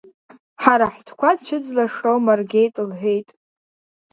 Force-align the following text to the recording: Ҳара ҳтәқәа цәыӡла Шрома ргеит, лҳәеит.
Ҳара 0.63 0.87
ҳтәқәа 0.95 1.31
цәыӡла 1.45 1.85
Шрома 1.93 2.33
ргеит, 2.39 2.75
лҳәеит. 2.89 3.29